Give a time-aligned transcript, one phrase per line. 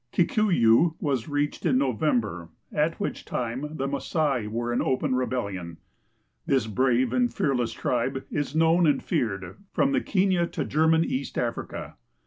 [0.11, 5.77] Kikuyu was reached in November, at which time the ^lasai" were in open rebellion.
[6.47, 11.37] This Ijrave and fearless tribe is known and feared from the Kenia to German East
[11.37, 11.97] Africa.